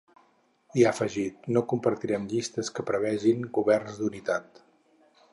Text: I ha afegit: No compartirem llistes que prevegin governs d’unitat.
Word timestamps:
I 0.79 0.83
ha 0.85 0.91
afegit: 0.95 1.43
No 1.57 1.61
compartirem 1.73 2.25
llistes 2.31 2.71
que 2.77 2.85
prevegin 2.87 3.43
governs 3.59 3.99
d’unitat. 4.01 4.63